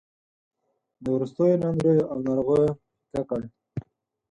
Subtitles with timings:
[1.01, 2.77] د وروستیو ناندریو او ناروغیو
[3.09, 3.41] پېکه کړ.